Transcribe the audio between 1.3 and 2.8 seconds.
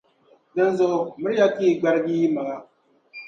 ya ka yi gbargi yi maŋa,